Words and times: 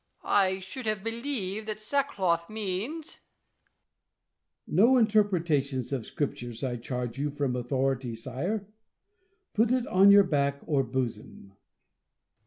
I 0.23 0.57
should 0.61 0.87
have 0.87 1.03
believed 1.03 1.67
that 1.67 1.79
sackcloth 1.79 2.49
means• 2.49 3.05
La 3.09 3.13
Chaise. 3.13 3.19
No 4.65 4.97
interpretations 4.97 5.93
of 5.93 6.07
Scripture, 6.07 6.53
I 6.67 6.77
charge 6.77 7.19
you 7.19 7.29
from 7.29 7.55
authority, 7.55 8.15
sire. 8.15 8.65
Put 9.53 9.69
it 9.71 9.85
on 9.85 10.09
your 10.09 10.23
back 10.23 10.59
or 10.65 10.81
bosom. 10.81 11.55